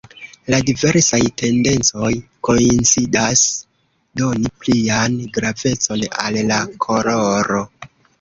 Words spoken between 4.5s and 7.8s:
plian gravecon al la koloro.